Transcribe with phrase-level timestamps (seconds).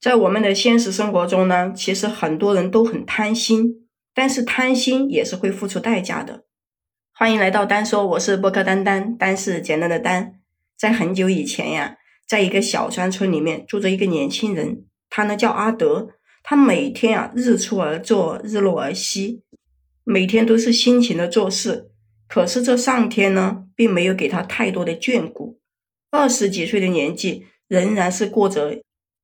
[0.00, 6.44] 在我们的现实生活中呢，其实很多人都很贪心，但是贪心也是会付出代价的。
[7.12, 10.34] 欢迎来到单说，我是播客丹丹，丹是简单的丹。
[10.78, 11.96] 在很久以前呀，
[12.28, 16.10] 在一个小山村里面住着一个年轻人，他呢叫阿德，
[16.44, 19.42] 他每天啊日出而作，日落而息，
[20.04, 21.90] 每天都是辛勤的做事。
[22.28, 25.58] 可是这上天呢，并没有给他太多的眷顾，
[26.12, 28.80] 二十几岁的年纪，仍然是过着。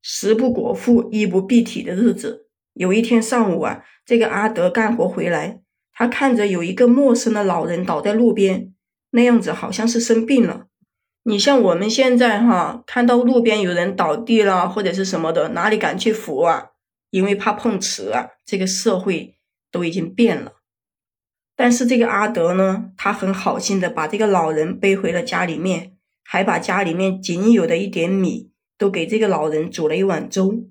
[0.07, 2.47] 食不果腹、衣不蔽体的日子。
[2.75, 5.63] 有一天上午啊，这个阿德干活回来，
[5.95, 8.75] 他看着有一个陌生的老人倒在路边，
[9.13, 10.67] 那样子好像是生病了。
[11.23, 16.73] 你像我们现在哈，看到路边有人倒地了或者是什么的，哪里敢去扶啊？
[17.09, 18.27] 因为怕碰瓷啊。
[18.45, 19.39] 这个社会
[19.73, 20.57] 都已经变了。
[21.57, 28.51] 但是这个阿德呢，他很好心的把这个老人背回了家里面，还把家里面仅有的一点米。
[28.77, 30.65] 都给这个老人煮了一碗粥，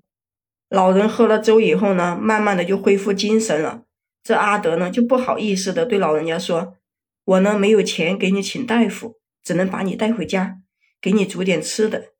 [0.70, 3.84] 老人喝了粥以后呢，慢慢的就恢复精神了。
[4.24, 6.78] 这阿德呢就不好意思的对老人家说
[7.26, 10.60] ：“我呢没有钱给你请大夫，只能把你带回家，
[11.02, 12.12] 给你煮点吃的。”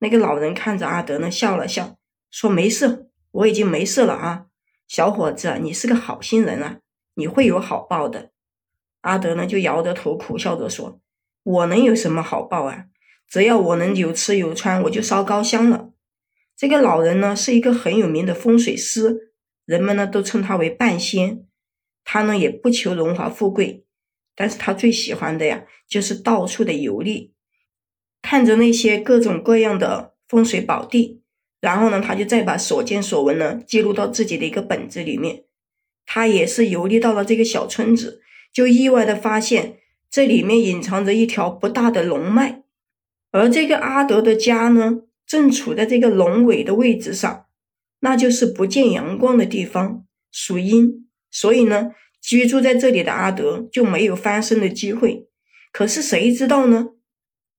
[0.00, 1.96] 那个老人看着阿德呢笑了笑，
[2.30, 4.46] 说：“没事，我已经没事了啊，
[4.86, 6.80] 小伙子，你是个好心人啊，
[7.14, 8.30] 你会有好报的。”
[9.02, 11.00] 阿德呢就摇着头苦笑着说
[11.42, 12.84] ：“我能有什么好报啊？”
[13.28, 15.90] 只要我能有吃有穿，我就烧高香了。
[16.56, 19.32] 这个老人呢，是一个很有名的风水师，
[19.64, 21.44] 人们呢都称他为半仙。
[22.04, 23.84] 他呢也不求荣华富贵，
[24.34, 27.34] 但是他最喜欢的呀，就是到处的游历，
[28.22, 31.22] 看着那些各种各样的风水宝地，
[31.60, 35.44] 然后呢，他就再把所见所闻呢记录到自己的一个本子里面。
[36.06, 39.76] 他也是游历到了这个小村子，就意外的发现
[40.10, 42.64] 这里面隐藏着一条不大的龙脉。
[43.30, 47.46] 而这个阿德的家呢，正处在这个龙尾的位置上，
[48.00, 51.90] 那就是不见阳光的地方，属阴，所以呢，
[52.22, 55.28] 居住在这里的阿德就没有翻身的机会。
[55.72, 56.88] 可是谁知道呢？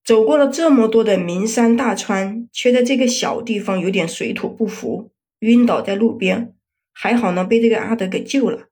[0.03, 6.55] 走过了这么多的名山大川，却在这个小地方有点水土不服，晕倒在路边。
[6.91, 8.69] 还好呢，被这个阿德给救了，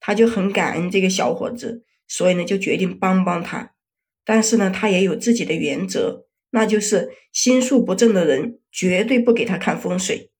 [0.00, 3.74] 他就很感恩这个小伙子，所以呢，就决定帮帮他。
[4.24, 6.26] 但是呢，他也有自己的原则。
[6.54, 10.30] 那就是心术不正的人，绝对不给他看风水。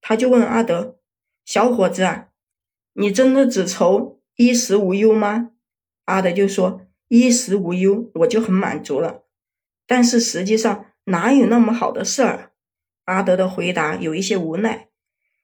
[0.00, 0.98] 他就问阿德
[1.44, 2.28] ：“小伙子啊，
[2.94, 5.50] 你真的只愁衣食无忧吗？”
[6.06, 9.24] 阿德就说：“衣食无忧，我就很满足了。
[9.86, 12.52] 但是实际上哪有那么好的事儿？”
[13.04, 14.88] 阿德的回答有一些无奈。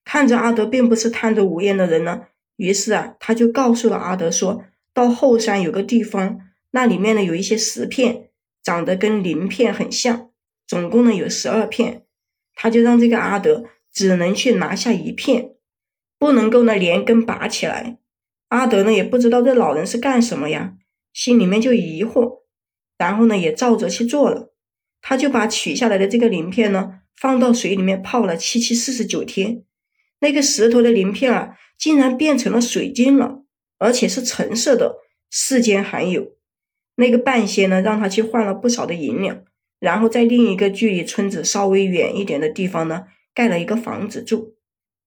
[0.03, 6.41] 看着阿德并不是贪得无厌的人呢，于是啊，他就告诉了阿德说：“到后山有个地方，
[6.71, 8.31] 那里面呢有一些石片。”
[8.67, 10.31] 长得跟鳞片很像，
[10.67, 12.03] 总共呢有十二片，
[12.53, 13.63] 他就让这个阿德
[13.93, 15.53] 只能去拿下一片，
[16.19, 17.99] 不能够呢连根拔起来。
[18.49, 20.73] 阿德呢也不知道这老人是干什么呀，
[21.13, 22.41] 心里面就疑惑，
[22.99, 24.53] 然后呢也照着去做了。
[25.01, 29.63] 他就把取下来的这个鳞片呢放到水里面泡了七七四十九天，
[30.19, 33.45] 那个石头的鳞片啊竟然变成了水晶了，
[33.79, 34.97] 而且是橙色的，
[35.31, 36.36] 世间罕有。
[36.97, 39.45] 那个半仙呢，让他去换了不少的银两，
[39.79, 44.57] 然后在另一个距离村子稍微远一点的地方呢，盖了一个房子住。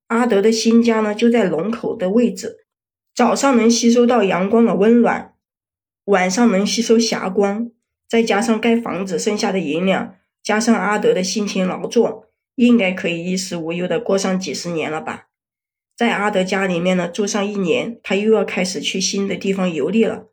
[0.07, 2.65] 阿德的新家呢，就在龙口的位置，
[3.13, 5.33] 早上能吸收到阳光的温暖，
[6.05, 7.69] 晚上能吸收霞光，
[8.07, 15.27] 再加上盖房子剩下的银两，加上阿德的辛勤劳作，应该可以衣食无忧的过上几十年了吧。
[15.95, 20.28] 在阿德家里面呢，住上一年，他又要开始去新的地方游历了。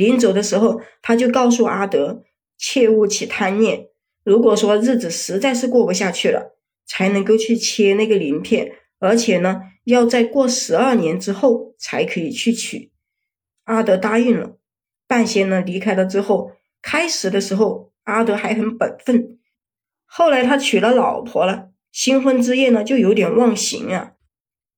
[0.00, 2.24] 临走的时候，他就告诉阿德，
[2.56, 3.88] 切勿起贪念。
[4.24, 6.56] 如果说日子实在是过不下去了，
[6.86, 12.90] 才能够去切那个鳞片，而且呢，要在过十二年之后才可以去取。
[13.64, 14.56] 阿德答应了。
[15.06, 19.38] 半仙呢离开了之后，开始的时候阿德还很本分，
[20.06, 24.12] 后来他娶了老婆了，新婚之夜呢就有点忘形啊，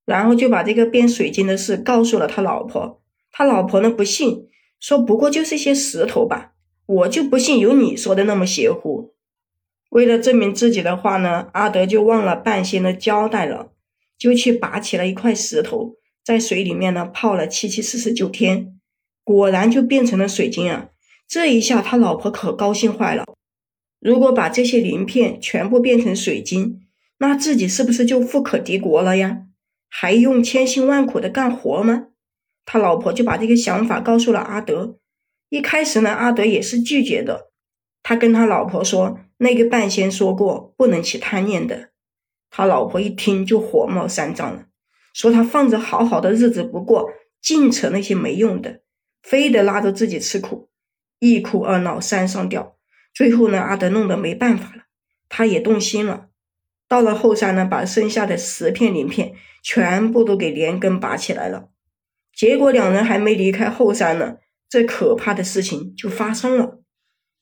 [0.05, 3.01] 然后就把这个变水晶的事告诉了他老婆，
[3.31, 4.49] 他老婆呢不信。
[4.83, 6.51] 说不过就是些石头吧，
[6.85, 9.13] 我就不信有你说的那么邪乎。
[9.91, 13.71] 为了证明自己的话呢，阿德就忘了半仙的交代了，
[14.17, 18.77] 就去拔起了一块石头，在水里面呢泡了七七四十九天，
[19.23, 20.89] 果然就变成了水晶啊！
[21.29, 23.23] 这一下他老婆可高兴坏了。
[24.01, 26.81] 如果把这些鳞片全部变成水晶，
[27.19, 29.43] 那自己是不是就富可敌国了呀？
[29.87, 32.07] 还用千辛万苦的干活吗？
[32.65, 34.97] 他老婆就把这个想法告诉了阿德。
[35.49, 37.51] 一开始呢，阿德也是拒绝的。
[38.01, 41.89] 他跟他老婆说：“那个半仙说过，不能起贪念的。”
[42.49, 44.65] 他老婆一听就火冒三丈了，
[45.13, 47.09] 说他放着好好的日子不过，
[47.41, 48.81] 净扯那些没用的，
[49.21, 50.69] 非得拉着自己吃苦，
[51.19, 52.77] 一哭二闹三上吊。
[53.13, 54.83] 最后呢，阿德弄得没办法了，
[55.29, 56.27] 他也动心了。
[56.87, 59.33] 到了后山呢，把剩下的十片鳞片
[59.63, 61.69] 全部都给连根拔起来了。
[62.35, 64.35] 结果两人还没离开后山呢，
[64.67, 66.79] 这可怕的事情就发生了。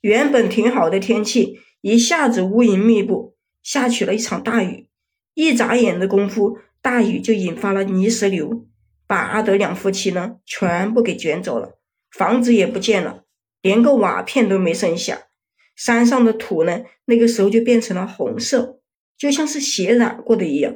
[0.01, 4.89] 原本挺好的天气，一下子乌云密布，下起了一场大雨。
[5.33, 8.67] 一眨眼的功夫，大雨就引发了泥石流，
[9.07, 11.79] 把阿德两夫妻呢全部给卷走了，
[12.11, 13.23] 房子也不见了，
[13.61, 15.27] 连个瓦片都没剩下。
[15.73, 18.81] 山上的土呢，那个时候就变成了红色，
[19.17, 20.75] 就像是血染过的一样。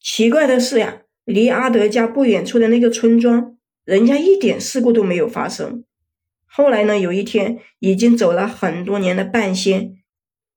[0.00, 3.54] 奇怪的是呀，离阿德家不远处的那个村庄，
[3.84, 5.84] 人家一点事故都没有发生。
[6.46, 9.96] 后来呢，有一天，已经走了很多年的半仙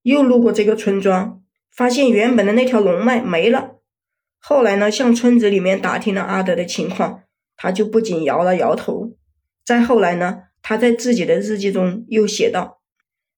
[0.04, 1.42] 又路过这个村庄。
[1.70, 3.80] 发现原本的那条龙脉没了。
[4.40, 7.24] 后来呢，向村子里面打听了阿德的情况，
[7.58, 9.18] 他就不仅摇了摇头。
[9.66, 12.82] 再后来呢，他在自己的日记中又写道：“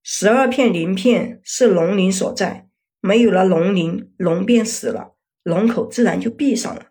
[0.04, 2.68] 十二片鳞片是龙鳞所在，
[3.02, 6.88] 没有了龙鳞，龙便死了，龙口自然就闭上了，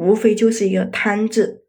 [0.00, 1.64] 无非就是一个贪字。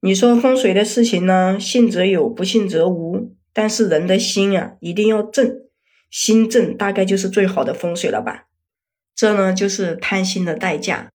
[0.00, 3.36] 你说风水的事情呢，信则有，不信则无。
[3.52, 5.60] 但是人的心啊，一定要正。”
[6.10, 8.46] 心正大概就是最好的风水了吧？
[9.14, 11.10] 这呢就是贪心的代价。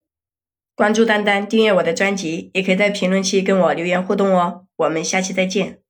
[0.76, 4.66] 关注丹丹，订阅我的专辑，也可以在评论区跟我留言互动哦。
[4.76, 5.80] 我们下期再见。